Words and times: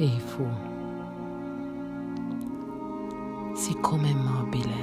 Ei 0.00 0.18
fu, 0.18 0.48
siccome 3.52 4.08
immobile, 4.08 4.74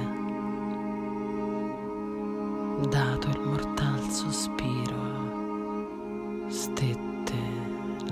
dato 2.88 3.28
il 3.28 3.40
mortal 3.40 4.00
sospiro, 4.02 6.46
stette 6.46 7.34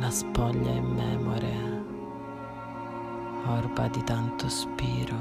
la 0.00 0.10
spoglia 0.10 0.72
in 0.72 0.84
memore, 0.84 1.84
orba 3.46 3.86
di 3.86 4.02
tanto 4.02 4.48
spiro, 4.48 5.16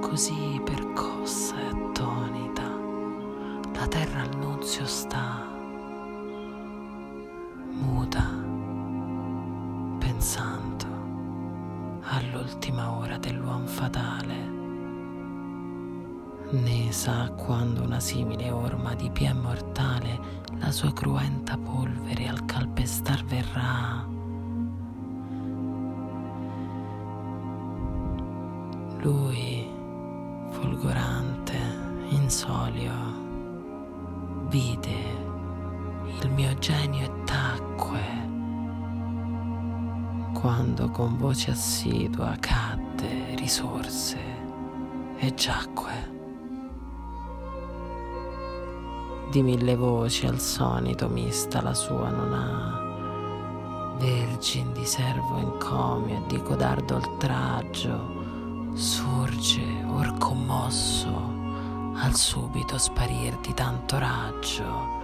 così 0.00 0.60
percossa 0.64 1.54
e 1.56 1.66
attonita, 1.66 2.68
la 3.74 3.86
terra 3.86 4.22
al 4.22 4.36
nunzio 4.38 4.86
sta, 4.86 5.49
fatale. 13.80 14.48
Né 16.50 16.92
sa 16.92 17.30
quando 17.30 17.82
una 17.82 18.00
simile 18.00 18.50
orma 18.50 18.94
di 18.94 19.08
pie 19.10 19.32
mortale 19.32 20.18
la 20.58 20.70
sua 20.70 20.92
cruenta 20.92 21.56
polvere 21.56 22.28
al 22.28 22.44
calpestar 22.44 23.24
verrà. 23.24 24.06
Lui, 28.98 29.66
folgorante, 30.50 31.58
insolio, 32.10 32.92
vide 34.48 35.28
il 36.20 36.30
mio 36.32 36.52
genio 36.58 37.06
e 37.06 37.24
tacque 37.24 38.28
quando 40.34 40.90
con 40.90 41.16
voce 41.16 41.50
assidua 41.50 42.34
cadde, 42.40 42.89
risorse 43.36 44.18
e 45.16 45.34
giacque. 45.34 46.18
Di 49.30 49.42
mille 49.42 49.76
voci 49.76 50.26
al 50.26 50.40
sonito 50.40 51.08
mista 51.08 51.62
la 51.62 51.74
sua 51.74 52.08
non 52.10 52.32
ha, 52.32 53.96
vergin 53.98 54.72
di 54.72 54.84
servo 54.84 55.36
encomio 55.36 56.16
e 56.16 56.26
di 56.26 56.42
codardo 56.42 56.96
oltraggio, 56.96 58.72
sorge 58.74 59.84
or 59.86 60.16
commosso 60.18 61.38
al 61.94 62.14
subito 62.14 62.78
sparir 62.78 63.36
di 63.38 63.52
tanto 63.54 63.98
raggio 63.98 64.98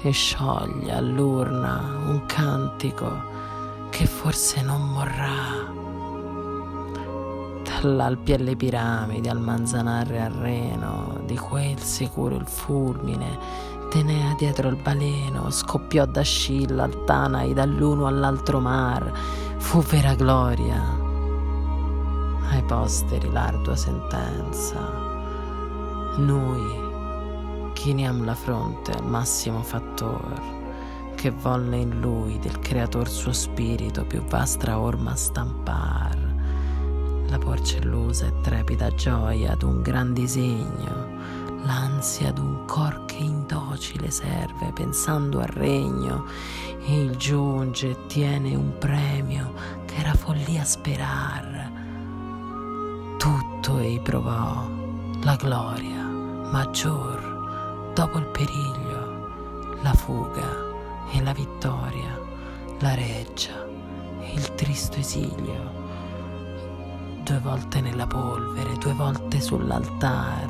e 0.00 0.10
scioglie 0.10 0.92
all'urna 0.92 2.04
un 2.06 2.24
cantico 2.26 3.34
che 3.90 4.06
forse 4.06 4.62
non 4.62 4.90
morrà. 4.90 5.85
Dall'Alpi 7.86 8.32
alle 8.32 8.56
piramidi, 8.56 9.28
al 9.28 9.40
manzanare 9.40 10.20
al 10.20 10.32
reno, 10.32 11.20
di 11.24 11.36
quel 11.36 11.78
sicuro 11.78 12.34
il 12.34 12.44
fulmine, 12.44 13.38
tenea 13.90 14.34
dietro 14.36 14.70
il 14.70 14.82
baleno, 14.82 15.50
scoppiò 15.50 16.04
da 16.04 16.22
Scilla 16.22 16.82
al 16.82 17.04
Tanai, 17.04 17.54
dall'uno 17.54 18.08
all'altro 18.08 18.58
mar, 18.58 19.12
fu 19.58 19.82
vera 19.82 20.16
gloria. 20.16 20.82
Ai 22.50 22.64
posteri 22.64 23.30
l'ardua 23.30 23.76
sentenza. 23.76 24.80
Noi 26.16 27.70
chiniam 27.72 28.24
la 28.24 28.34
fronte 28.34 28.90
al 28.90 29.04
massimo 29.04 29.62
fattore 29.62 31.14
che 31.14 31.30
volle 31.30 31.76
in 31.76 32.00
lui 32.00 32.40
del 32.40 32.58
creator 32.58 33.08
suo 33.08 33.32
spirito 33.32 34.04
più 34.04 34.22
vastra 34.22 34.76
orma 34.80 35.14
stampar. 35.14 36.25
La 37.28 37.38
porcellosa 37.38 38.26
e 38.26 38.40
trepida 38.40 38.94
gioia 38.94 39.54
d'un 39.56 39.82
gran 39.82 40.12
disegno, 40.12 41.08
l'ansia 41.64 42.30
d'un 42.32 42.64
cor 42.66 43.04
che 43.04 43.16
indocile 43.16 44.10
serve 44.10 44.70
pensando 44.72 45.40
al 45.40 45.48
regno, 45.48 46.24
e 46.84 47.02
il 47.02 47.16
giunge 47.16 47.90
e 47.90 48.06
tiene 48.06 48.54
un 48.54 48.78
premio 48.78 49.52
che 49.86 49.96
era 49.96 50.14
follia 50.14 50.64
sperar. 50.64 51.72
Tutto 53.18 53.78
ei 53.78 53.98
provò, 54.00 54.68
la 55.22 55.34
gloria 55.34 56.04
maggior, 56.50 57.90
dopo 57.92 58.18
il 58.18 58.26
periglio, 58.26 59.78
la 59.82 59.92
fuga 59.94 60.64
e 61.10 61.22
la 61.22 61.32
vittoria, 61.32 62.20
la 62.78 62.94
reggia 62.94 63.66
e 64.20 64.32
il 64.32 64.54
tristo 64.54 64.98
esilio. 64.98 65.75
Due 67.26 67.40
volte 67.40 67.80
nella 67.80 68.06
polvere, 68.06 68.78
due 68.78 68.92
volte 68.92 69.40
sull'altar. 69.40 70.48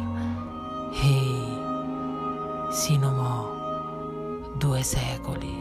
E 0.93 2.69
si 2.69 2.99
nomò 2.99 4.51
due 4.59 4.83
secoli, 4.83 5.55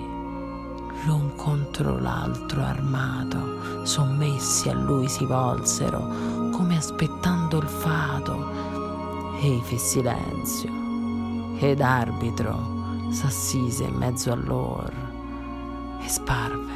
l'un 1.06 1.31
contro 1.38 1.98
l'altro 2.00 2.64
armato, 2.64 3.86
sommessi 3.86 4.68
a 4.68 4.74
lui 4.74 5.08
si 5.08 5.24
volsero, 5.24 6.50
come 6.52 6.75
aspettando 6.75 7.59
il 7.59 7.68
fato. 7.70 9.38
Ei 9.40 9.62
fe 9.64 9.78
silenzio, 9.78 10.70
ed 11.59 11.80
arbitro 11.80 13.08
s'assise 13.12 13.86
in 13.86 13.96
mezzo 13.96 14.34
a 14.34 14.36
lor 14.36 14.92
e 16.02 16.09
sparve. 16.09 16.74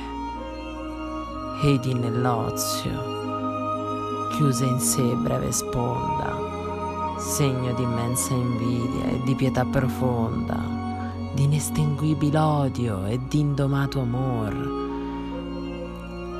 Edi 1.61 1.93
nell'ozio 1.93 3.18
chiuse 4.39 4.63
in 4.63 4.79
sé 4.79 5.01
breve 5.15 5.51
sponda, 5.51 6.33
segno 7.17 7.73
di 7.73 7.83
immensa 7.83 8.33
invidia 8.33 9.09
e 9.09 9.21
di 9.25 9.35
pietà 9.35 9.65
profonda, 9.65 10.55
di 11.33 11.43
inestinguibile 11.43 12.37
odio 12.37 13.05
e 13.05 13.19
di 13.27 13.39
indomato 13.39 13.99
amor. 13.99 14.77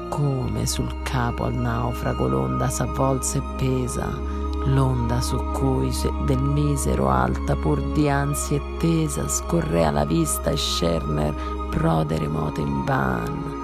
Come 0.07 0.65
sul 0.65 1.01
capo 1.03 1.43
al 1.43 1.55
naufrago 1.55 2.29
l'onda 2.29 2.69
s'avvolse 2.69 3.39
e 3.39 3.43
pesa, 3.57 4.37
L'onda 4.65 5.21
su 5.21 5.37
cui 5.53 5.89
del 6.25 6.41
misero 6.41 7.09
alta 7.09 7.55
pur 7.55 7.81
di 7.93 8.09
ansia 8.09 8.57
e 8.57 8.77
tesa 8.77 9.27
scorrea 9.27 9.89
la 9.89 10.03
vista 10.03 10.49
e 10.51 10.57
Scherner 10.57 11.33
prode 11.69 12.17
remote 12.17 12.59
in 12.59 12.83
van. 12.83 13.57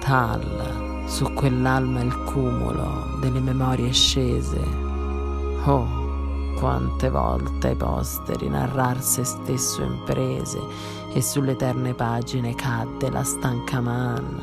Tal 0.00 0.91
su 1.06 1.32
quell'alma 1.32 2.00
il 2.00 2.16
cumulo 2.24 3.16
delle 3.20 3.40
memorie 3.40 3.92
scese. 3.92 4.60
Oh, 5.64 5.86
quante 6.58 7.10
volte 7.10 7.68
ai 7.68 7.76
posteri 7.76 8.48
narrar 8.48 9.02
se 9.02 9.24
stesso 9.24 9.82
imprese 9.82 10.60
e 11.12 11.20
sulle 11.20 11.52
eterne 11.52 11.94
pagine 11.94 12.54
cadde 12.54 13.10
la 13.10 13.22
stanca 13.22 13.80
man. 13.80 14.40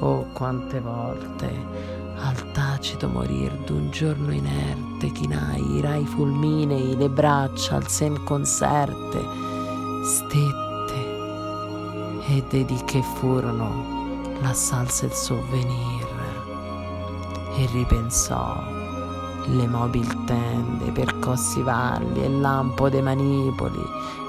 Oh, 0.00 0.26
quante 0.32 0.80
volte 0.80 2.08
al 2.22 2.52
tacito 2.52 3.08
morir 3.08 3.52
d'un 3.64 3.90
giorno 3.90 4.32
inerte 4.32 5.10
chinai 5.10 5.76
i 5.76 5.80
rai 5.80 6.04
fulminei 6.04 6.96
le 6.96 7.08
braccia 7.08 7.76
al 7.76 7.88
sen 7.88 8.22
conserte 8.24 9.20
stette 10.04 11.18
e 12.28 12.44
dedi 12.48 12.78
che 12.84 13.02
furono 13.02 14.34
la 14.40 14.52
salsa 14.52 15.06
il 15.06 15.12
sovvenir 15.12 15.99
e 17.60 17.66
ripensò. 17.72 18.62
Le 19.44 19.66
mobil 19.66 20.24
tende 20.24 20.90
percossi 20.92 21.62
valli 21.62 22.22
e 22.22 22.28
lampo 22.28 22.88
dei 22.88 23.02
manipoli 23.02 23.82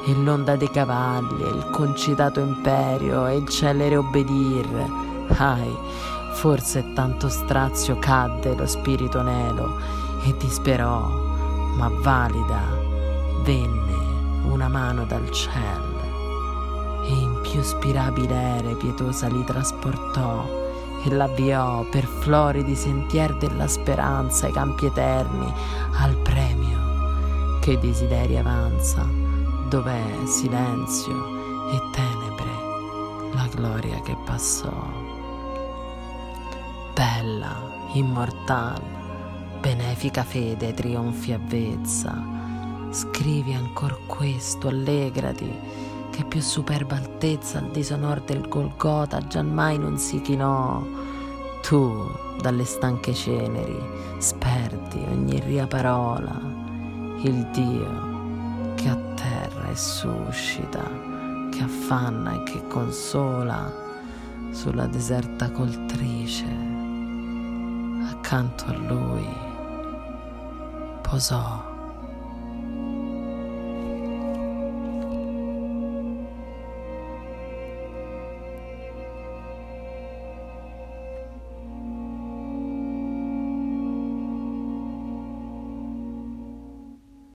e 0.08 0.14
l'onda 0.16 0.56
dei 0.56 0.70
cavalli 0.70 1.44
il 1.44 1.70
concitato 1.72 2.40
imperio 2.40 3.28
e 3.28 3.38
il 3.38 3.48
celere 3.48 3.98
obbedir 3.98 4.68
ai 5.38 5.76
Forse 6.34 6.94
tanto 6.94 7.30
strazio 7.30 8.00
cadde 8.00 8.56
lo 8.56 8.66
spirito 8.66 9.22
nero 9.22 9.78
e 10.24 10.36
disperò, 10.38 11.08
ma 11.76 11.92
valida 12.02 12.62
venne 13.44 14.50
una 14.50 14.68
mano 14.68 15.06
dal 15.06 15.30
cielo 15.30 16.00
e 17.04 17.14
in 17.14 17.42
più 17.42 17.62
spirabile 17.62 18.58
ere 18.58 18.76
pietosa 18.76 19.28
li 19.28 19.44
trasportò 19.44 20.71
e 21.04 21.10
l'avviò 21.10 21.84
per 21.90 22.06
floridi 22.06 22.76
sentier 22.76 23.36
della 23.38 23.68
speranza 23.68 24.46
ai 24.46 24.54
campi 24.54 24.86
eterni 24.86 25.52
al 26.00 26.16
premio 26.18 27.60
che 27.60 27.78
desideri 27.80 28.38
avanza, 28.38 29.08
dov'è 29.70 30.26
silenzio 30.26 31.70
e 31.72 31.80
tenebre 31.92 33.34
la 33.34 33.48
gloria 33.52 34.00
che 34.02 34.16
passò 34.26 35.10
bella, 37.02 37.90
immortale, 37.94 39.00
benefica 39.60 40.24
fede, 40.24 40.74
trionfi 40.74 41.34
avvezza. 41.34 42.14
Scrivi 42.92 43.54
ancor 43.54 44.06
questo, 44.06 44.68
allegrati, 44.68 45.52
che 46.22 46.28
più 46.28 46.42
superba 46.42 46.96
altezza 46.96 47.58
al 47.58 47.72
disonor 47.72 48.22
del 48.22 48.48
Golgota 48.48 49.26
giammai 49.26 49.80
non 49.80 49.98
si 49.98 50.22
chinò. 50.22 50.84
Tu, 51.62 52.12
dalle 52.40 52.64
stanche 52.64 53.14
ceneri, 53.14 53.80
sperdi 54.20 55.04
ogni 55.10 55.40
ria 55.40 55.66
parola, 55.66 56.40
il 57.22 57.48
Dio 57.52 58.74
che 58.76 58.90
atterra 58.90 59.70
e 59.70 59.76
suscita, 59.76 60.84
che 61.50 61.64
affanna 61.64 62.34
e 62.34 62.44
che 62.44 62.68
consola. 62.68 63.90
Sulla 64.52 64.86
deserta 64.86 65.50
coltrice 65.50 66.46
accanto 68.12 68.66
a 68.66 68.74
lui 68.74 69.28
posò 71.02 71.71